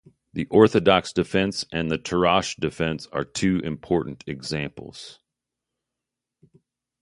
[0.33, 5.19] The Orthodox Defense and the Tarrasch Defense are two important examples.